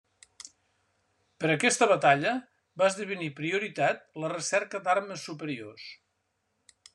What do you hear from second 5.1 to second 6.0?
superiors.